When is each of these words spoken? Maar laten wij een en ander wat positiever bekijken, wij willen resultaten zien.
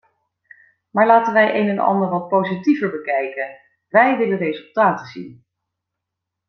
Maar 0.89 1.05
laten 1.07 1.33
wij 1.33 1.59
een 1.59 1.69
en 1.69 1.79
ander 1.79 2.09
wat 2.09 2.27
positiever 2.27 2.91
bekijken, 2.91 3.57
wij 3.87 4.17
willen 4.17 4.37
resultaten 4.37 5.05
zien. 5.05 5.45